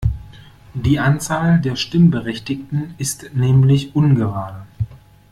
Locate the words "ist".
2.97-3.35